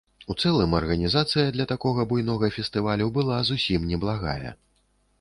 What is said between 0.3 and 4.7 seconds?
У цэлым арганізацыя для такога буйнога фестывалю была зусім неблагая.